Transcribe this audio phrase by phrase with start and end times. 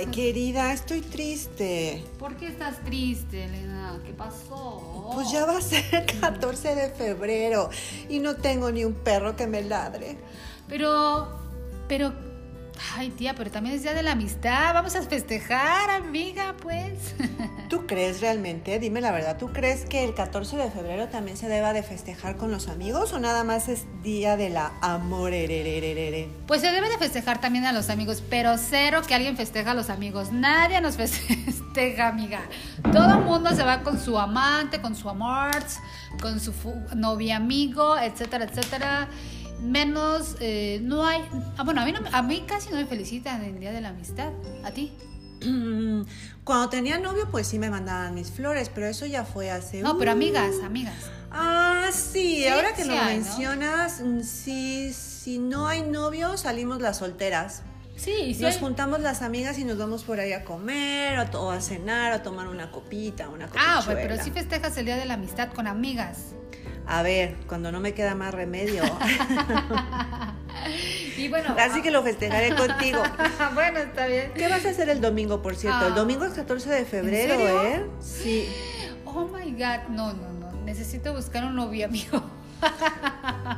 [0.00, 2.02] Ay, querida, estoy triste.
[2.18, 4.00] ¿Por qué estás triste, Elena?
[4.02, 5.10] ¿Qué pasó?
[5.12, 7.68] Pues ya va a ser 14 de febrero
[8.08, 10.16] y no tengo ni un perro que me ladre.
[10.68, 11.28] Pero,
[11.86, 12.14] pero,
[12.96, 14.74] ay tía, pero también es día de la amistad.
[14.74, 17.14] Vamos a festejar, amiga, pues.
[17.68, 18.78] ¿Tú crees realmente?
[18.78, 22.36] Dime la verdad, ¿tú crees que el 14 de febrero también se deba de festejar
[22.36, 25.30] con los amigos o nada más es día de la amor?
[26.46, 29.74] Pues se debe de festejar también a los amigos, pero cero que alguien festeja a
[29.74, 30.32] los amigos.
[30.32, 32.40] Nadie nos festeja, amiga.
[32.92, 35.52] Todo el mundo se va con su amante, con su amor,
[36.20, 36.52] con su
[36.96, 39.08] novia amigo, etcétera, etcétera
[39.62, 41.22] menos, eh, no hay,
[41.56, 43.90] ah, bueno, a mí, a mí casi no me felicitan en el Día de la
[43.90, 44.32] Amistad,
[44.64, 44.92] ¿a ti?
[46.44, 49.82] Cuando tenía novio, pues sí me mandaban mis flores, pero eso ya fue hace...
[49.82, 50.94] No, pero amigas, amigas.
[51.30, 57.62] Ah, sí, ahora que lo mencionas, mm, sí, si no hay novio, salimos las solteras.
[57.96, 58.42] Sí, sí.
[58.42, 62.14] Nos juntamos las amigas y nos vamos por ahí a comer, o, a cenar, o
[62.16, 63.78] a tomar una copita, una copita.
[63.78, 66.34] Ah, pues, pero sí festejas el Día de la Amistad con amigas.
[66.90, 68.82] A ver, cuando no me queda más remedio.
[71.16, 71.54] y bueno.
[71.56, 73.00] Así que lo festejaré contigo.
[73.54, 74.32] bueno, está bien.
[74.34, 75.86] ¿Qué vas a hacer el domingo, por cierto?
[75.86, 75.96] el ah.
[75.96, 77.86] domingo es 14 de febrero, ¿eh?
[78.00, 78.48] Sí.
[79.04, 79.88] Oh my God.
[79.90, 80.50] No, no, no.
[80.64, 82.24] Necesito buscar un novio amigo.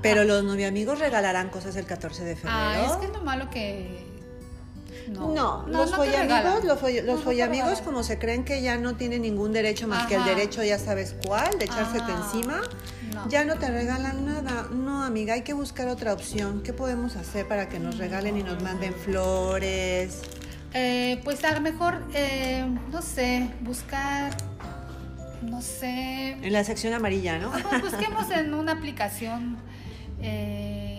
[0.00, 2.58] Pero los noviamigos regalarán cosas el 14 de febrero.
[2.58, 4.07] Ah, es que es lo malo que
[5.08, 9.52] no, no, los follamigos, los, los follamigos como se creen que ya no tienen ningún
[9.52, 12.62] derecho más que el derecho, ya sabes cuál, de echársete encima,
[13.28, 14.68] ya no te regalan nada.
[14.70, 16.62] No, amiga, hay que buscar otra opción.
[16.62, 20.22] ¿Qué podemos hacer para que nos regalen y nos manden flores?
[20.74, 24.36] Eh, pues a lo mejor, eh, no sé, buscar,
[25.42, 26.32] no sé.
[26.42, 27.50] En la sección amarilla, ¿no?
[27.80, 29.56] busquemos en una aplicación.
[30.20, 30.97] Eh,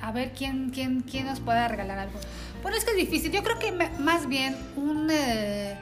[0.00, 2.18] a ver quién, quién, quién nos pueda regalar algo.
[2.62, 3.32] Bueno, es que es difícil.
[3.32, 5.76] Yo creo que más bien un, eh,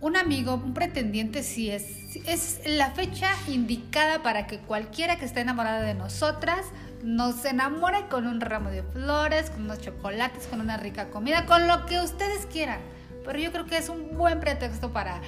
[0.00, 5.40] un amigo, un pretendiente, sí es, es la fecha indicada para que cualquiera que esté
[5.40, 6.66] enamorada de nosotras
[7.02, 11.66] nos enamore con un ramo de flores, con unos chocolates, con una rica comida, con
[11.66, 12.80] lo que ustedes quieran.
[13.24, 15.20] Pero yo creo que es un buen pretexto para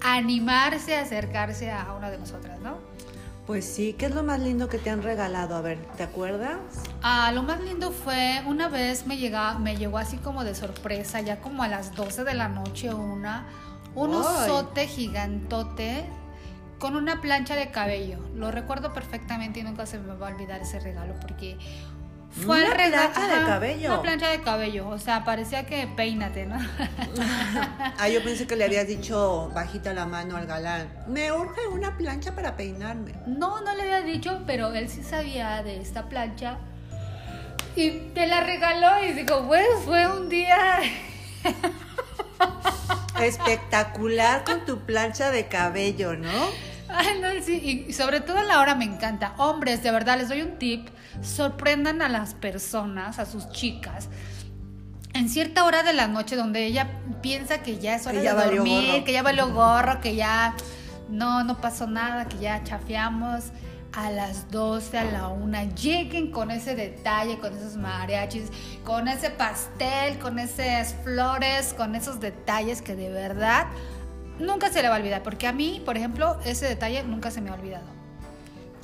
[0.00, 2.78] animarse a acercarse a una de nosotras, ¿no?
[3.46, 5.56] Pues sí, ¿qué es lo más lindo que te han regalado?
[5.56, 6.58] A ver, ¿te acuerdas?
[7.02, 11.20] Ah, lo más lindo fue una vez me llega, me llegó así como de sorpresa,
[11.20, 13.46] ya como a las 12 de la noche una,
[13.96, 16.04] un osote gigantote
[16.78, 18.18] con una plancha de cabello.
[18.36, 21.58] Lo recuerdo perfectamente y nunca se me va a olvidar ese regalo porque
[22.32, 23.92] fue una plancha de cabello.
[23.92, 26.56] Una plancha de cabello, o sea, parecía que peínate, ¿no?
[27.98, 30.88] ah, yo pensé que le habías dicho bajita la mano al galán.
[31.06, 33.12] Me urge una plancha para peinarme.
[33.26, 36.58] No, no le había dicho, pero él sí sabía de esta plancha.
[37.76, 40.80] Y te la regaló y dijo, pues fue un día
[43.22, 46.30] espectacular con tu plancha de cabello, ¿no?
[46.88, 49.34] Ay, no, sí, y sobre todo la hora me encanta.
[49.38, 50.88] Hombres, de verdad, les doy un tip.
[51.22, 54.08] Sorprendan a las personas, a sus chicas,
[55.14, 59.04] en cierta hora de la noche donde ella piensa que ya es hora de dormir,
[59.04, 60.54] que ya valió gorro, que ya
[61.08, 63.44] no, no pasó nada, que ya chafeamos.
[63.94, 68.48] A las 12, a la 1, lleguen con ese detalle, con esos mariachis,
[68.84, 73.66] con ese pastel, con esas flores, con esos detalles que de verdad
[74.38, 77.42] nunca se le va a olvidar, porque a mí, por ejemplo, ese detalle nunca se
[77.42, 77.84] me ha olvidado.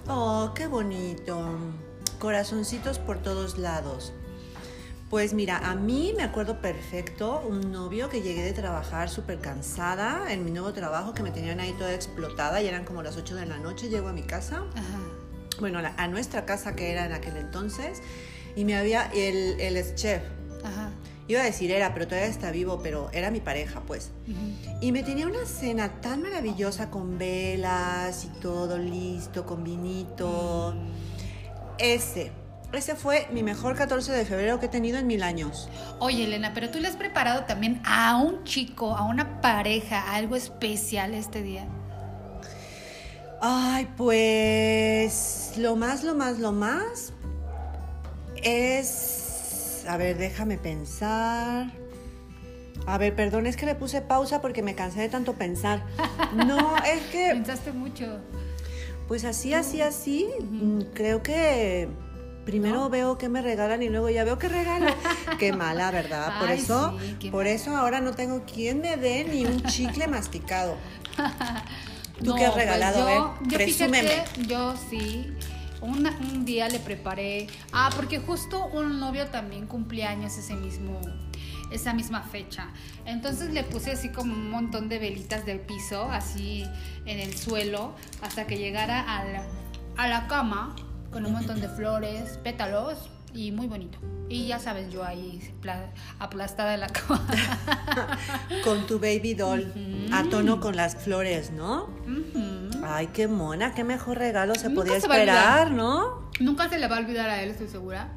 [0.09, 1.59] Oh, qué bonito.
[2.18, 4.12] Corazoncitos por todos lados.
[5.10, 10.32] Pues mira, a mí me acuerdo perfecto un novio que llegué de trabajar súper cansada
[10.32, 13.34] en mi nuevo trabajo, que me tenían ahí toda explotada y eran como las 8
[13.36, 14.64] de la noche, llego a mi casa,
[15.60, 18.02] bueno, a nuestra casa que era en aquel entonces,
[18.54, 20.22] y me había, el, el chef,
[20.62, 20.90] Ajá.
[21.28, 24.10] Iba a decir era, pero todavía está vivo, pero era mi pareja, pues.
[24.80, 30.74] Y me tenía una cena tan maravillosa con velas y todo listo, con vinito.
[31.78, 32.32] Ese,
[32.72, 35.69] ese fue mi mejor 14 de febrero que he tenido en mil años.
[35.98, 40.36] Oye, Elena, pero tú le has preparado también a un chico, a una pareja, algo
[40.36, 41.66] especial este día.
[43.40, 47.12] Ay, pues lo más, lo más, lo más
[48.42, 49.28] es
[49.88, 51.66] a ver, déjame pensar.
[52.86, 55.82] A ver, perdón, es que le puse pausa porque me cansé de tanto pensar.
[56.34, 57.31] No, es que...
[57.31, 58.20] Pensaste mucho.
[59.08, 60.28] Pues así, así, así.
[60.38, 61.88] Mm, creo que
[62.44, 64.94] primero veo que me regalan y luego ya veo que regalan.
[65.38, 66.38] Qué mala, ¿verdad?
[66.38, 66.96] Por eso,
[67.31, 70.76] por eso ahora no tengo quien me dé ni un chicle masticado.
[72.25, 73.08] ¿Tú qué has pues regalado?
[73.08, 75.32] yo, yo, yo sí
[75.81, 77.46] Una- un día le preparé.
[77.72, 81.00] Ah, porque justo un novio también cumpleaños ese mismo.
[81.70, 82.69] Esa misma fecha.
[83.05, 86.65] Entonces le puse así como un montón de velitas del piso, así
[87.06, 89.43] en el suelo, hasta que llegara a la,
[89.97, 90.75] a la cama
[91.12, 93.99] con un montón de flores, pétalos y muy bonito.
[94.31, 97.26] Y ya sabes, yo ahí pla- aplastada en la cama.
[98.65, 99.73] Con tu baby doll
[100.12, 101.85] a tono con las flores, ¿no?
[102.06, 102.70] Ujú.
[102.85, 106.29] Ay, qué mona, qué mejor regalo se Nunca podía se esperar, ¿no?
[106.41, 108.09] Nunca se le va a olvidar a él, estoy segura.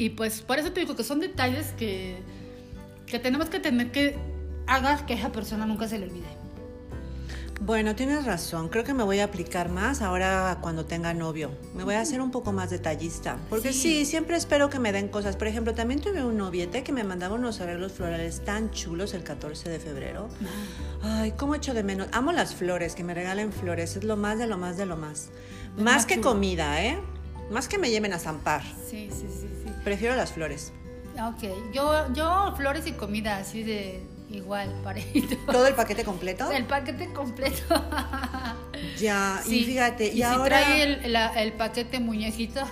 [0.00, 2.16] Y pues por eso te digo que son detalles que,
[3.06, 4.16] que tenemos que tener que
[4.66, 6.40] hagas que esa persona nunca se le olvide.
[7.60, 8.70] Bueno, tienes razón.
[8.70, 11.50] Creo que me voy a aplicar más ahora cuando tenga novio.
[11.74, 13.36] Me voy a hacer un poco más detallista.
[13.50, 14.04] Porque sí, Sí.
[14.06, 15.36] siempre espero que me den cosas.
[15.36, 19.22] Por ejemplo, también tuve un noviete que me mandaba unos arreglos florales tan chulos el
[19.22, 20.30] 14 de febrero.
[21.02, 22.08] Ay, cómo echo de menos.
[22.12, 23.96] Amo las flores, que me regalen flores.
[23.96, 25.28] Es lo más de lo más de lo más.
[25.76, 26.30] Más más que chulo.
[26.30, 26.98] comida, ¿eh?
[27.50, 28.62] Más que me lleven a zampar.
[28.88, 29.48] Sí, sí, sí.
[29.84, 30.72] Prefiero las flores.
[31.22, 35.36] Ok, yo, yo flores y comida así de igual, parejito.
[35.50, 36.50] ¿Todo el paquete completo?
[36.50, 37.62] El paquete completo.
[38.98, 39.60] Ya, Sí.
[39.60, 42.62] y fíjate, y, si ahora trae el, la- el paquete muñequito,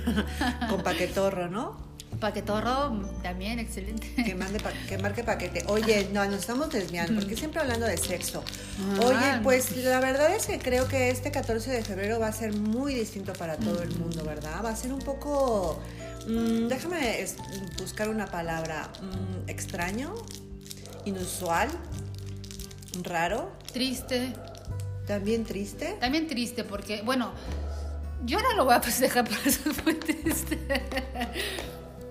[0.68, 1.82] con paquetorro, ¿no?
[2.20, 4.14] paquetorro también, excelente.
[4.14, 5.64] Que, mande pa- que marque paquete.
[5.66, 8.42] Oye, no, nos estamos desviando, porque siempre hablando de sexo.
[8.80, 9.00] Ah.
[9.04, 12.54] Oye, pues la verdad es que creo que este 14 de febrero va a ser
[12.56, 14.64] muy distinto para todo el mundo, ¿verdad?
[14.64, 15.80] Va a ser un poco,
[16.26, 17.36] mm, déjame es-
[17.78, 20.14] buscar una palabra, mm, extraño,
[21.04, 21.68] inusual,
[23.02, 24.32] raro, Triste,
[25.06, 25.96] también triste.
[26.00, 27.32] También triste porque, bueno,
[28.24, 30.58] yo no lo voy a festejar, por eso es muy triste.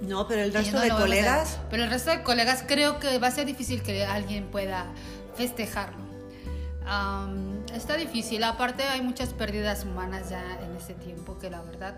[0.02, 1.58] No, pero el resto no de colegas.
[1.70, 4.88] Pero el resto de colegas creo que va a ser difícil que alguien pueda
[5.36, 6.04] festejarlo.
[7.74, 11.96] Está difícil, aparte hay muchas pérdidas humanas ya en este tiempo que la verdad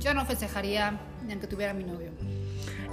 [0.00, 2.10] yo no festejaría ni aunque tuviera mi novio.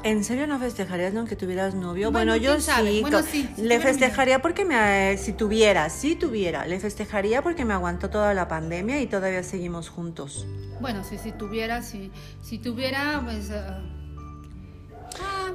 [0.03, 2.11] ¿En serio no festejarías ni aunque tuvieras novio?
[2.11, 2.99] Bueno, Bueno, yo sí.
[3.01, 8.09] Bueno, sí, le festejaría porque me, si tuviera, si tuviera, le festejaría porque me aguantó
[8.09, 10.45] toda la pandemia y todavía seguimos juntos.
[10.81, 12.11] Bueno, si, si tuviera, si,
[12.41, 13.49] si tuviera, pues...
[13.51, 13.81] ah,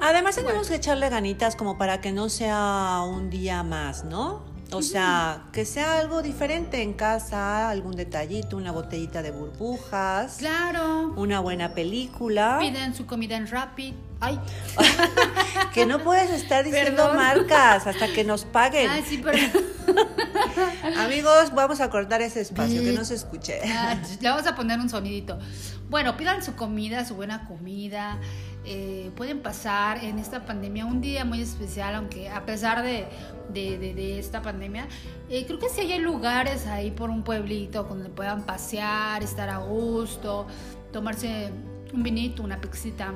[0.00, 4.44] Además tenemos que echarle ganitas como para que no sea un día más, ¿no?
[4.70, 11.14] O sea, que sea algo diferente en casa, algún detallito, una botellita de burbujas, claro.
[11.16, 12.58] una buena película.
[12.60, 13.94] Piden su comida en Rapid.
[14.20, 14.38] Ay,
[15.72, 17.16] Que no puedes estar diciendo Perdón.
[17.16, 18.90] marcas hasta que nos paguen.
[18.90, 19.38] ay, sí, pero...
[20.98, 23.60] Amigos, vamos a cortar ese espacio, que no se escuche.
[23.64, 25.38] Ah, Le vamos a poner un sonidito.
[25.88, 28.18] Bueno, pidan su comida, su buena comida.
[28.70, 33.06] Eh, pueden pasar en esta pandemia un día muy especial, aunque a pesar de,
[33.50, 34.86] de- de- esta pandemia,
[35.30, 39.56] eh, creo que sí hay lugares ahí por un pueblito donde puedan pasear, estar a
[39.56, 40.46] gusto,
[40.92, 41.50] tomarse
[41.92, 43.12] un vinito, una pixita.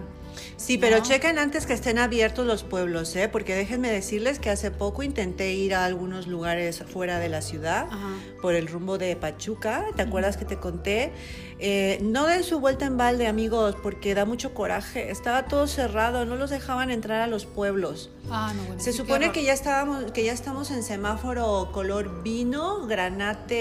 [0.57, 1.03] Sí, pero ¿no?
[1.03, 3.29] chequen antes que estén abiertos los pueblos, ¿eh?
[3.29, 7.89] Porque déjenme decirles que hace poco intenté ir a algunos lugares fuera de la ciudad
[7.91, 8.15] Ajá.
[8.41, 9.85] por el rumbo de Pachuca.
[9.95, 11.13] ¿Te acuerdas que te conté?
[11.59, 15.11] Eh, no den su vuelta en balde, amigos, porque da mucho coraje.
[15.11, 18.11] Estaba todo cerrado, no los dejaban entrar a los pueblos.
[18.31, 22.87] Ah, no, bueno, Se supone que ya estábamos, que ya estamos en semáforo color vino,
[22.87, 23.59] granate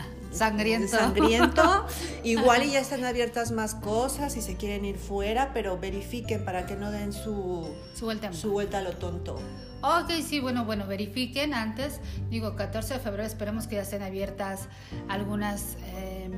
[0.30, 0.96] Sangriento.
[0.96, 1.86] sangriento.
[2.24, 6.66] Igual y ya están abiertas más cosas si se quieren ir fuera, pero verifiquen para
[6.66, 9.40] que no den su, Su vuelta su vuelta a lo tonto.
[9.82, 12.00] Ok, sí, bueno, bueno, verifiquen antes.
[12.28, 14.68] Digo, 14 de febrero esperemos que ya estén abiertas
[15.08, 16.30] algunas, eh,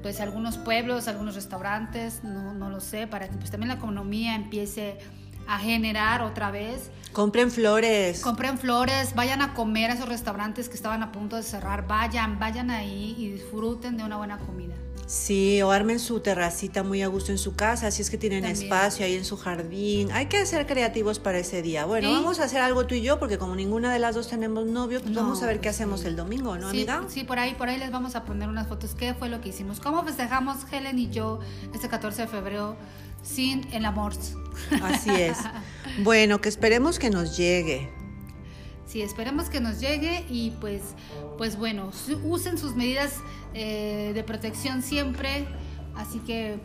[0.00, 4.36] pues algunos pueblos, algunos restaurantes, no, no lo sé, para que pues también la economía
[4.36, 4.98] empiece
[5.46, 6.90] a generar otra vez.
[7.12, 8.20] Compren flores.
[8.20, 12.38] Compren flores, vayan a comer a esos restaurantes que estaban a punto de cerrar, vayan,
[12.38, 14.74] vayan ahí y disfruten de una buena comida.
[15.06, 18.42] Sí, o armen su terracita muy a gusto en su casa, si es que tienen
[18.44, 18.62] También.
[18.64, 20.10] espacio ahí en su jardín.
[20.12, 21.84] Hay que ser creativos para ese día.
[21.84, 22.14] Bueno, Sí.
[22.14, 25.00] vamos a hacer algo tú y yo, porque como ninguna de las dos tenemos novio,
[25.00, 26.06] pues No, vamos a ver qué pues hacemos sí.
[26.06, 27.02] el domingo, ¿no, sí, amiga?
[27.08, 28.94] Sí, por ahí, por ahí les vamos a poner unas fotos.
[28.94, 29.80] ¿Qué fue lo que hicimos?
[29.80, 31.40] ¿Cómo festejamos Helen y yo
[31.74, 32.76] este 14 de febrero
[33.22, 34.12] sin el amor?
[34.82, 35.36] Así es.
[36.04, 37.90] Bueno, que esperemos que nos llegue.
[38.92, 40.82] Sí, esperemos que nos llegue y pues,
[41.38, 41.90] pues bueno,
[42.24, 43.14] usen sus medidas
[43.54, 45.46] eh, de protección siempre.
[45.96, 46.58] Así que,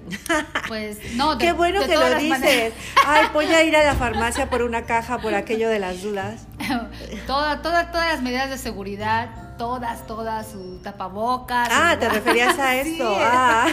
[0.68, 1.36] pues, no.
[1.38, 2.30] de- Qué bueno de que lo dices.
[2.30, 2.74] maneras.
[3.06, 6.48] Ay, voy a ir a la farmacia por una caja por aquello de las dudas.
[7.28, 11.70] Toda, toda, todas las medidas de seguridad, todas, todas, su tapabocas.
[11.72, 12.92] Ah, su- ¿te referías a Sí.
[12.92, 13.18] esto?
[13.22, 13.68] Ah,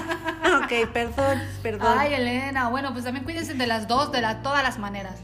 [0.65, 1.97] ok, perdón, perdón.
[1.99, 5.17] Ay, Elena, bueno, pues también cuídense de las dos, de la, todas las maneras.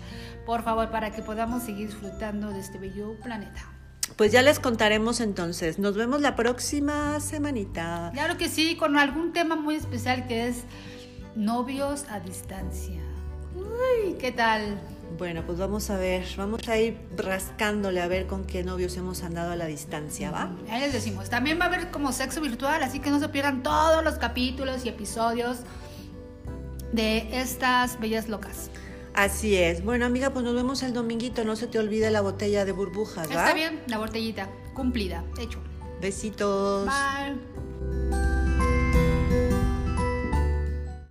[0.50, 3.60] Por favor, para que podamos seguir disfrutando de este bello planeta.
[4.16, 5.78] Pues ya les contaremos entonces.
[5.78, 8.10] Nos vemos la próxima semanita.
[8.14, 10.64] Claro que sí, con algún tema muy especial que es
[11.36, 13.00] novios a distancia.
[13.54, 14.76] Uy, ¿qué tal?
[15.16, 19.22] Bueno, pues vamos a ver, vamos a ir rascándole a ver con qué novios hemos
[19.22, 20.50] andado a la distancia, ¿va?
[20.68, 23.62] Ahí les decimos, también va a haber como sexo virtual, así que no se pierdan
[23.62, 25.58] todos los capítulos y episodios
[26.92, 28.68] de estas bellas locas.
[29.20, 29.84] Así es.
[29.84, 31.44] Bueno, amiga, pues nos vemos el dominguito.
[31.44, 33.32] No se te olvide la botella de burbujas, ¿va?
[33.34, 35.58] Está bien, la botellita, cumplida, hecho.
[36.00, 36.86] Besitos.
[36.86, 37.69] Bye.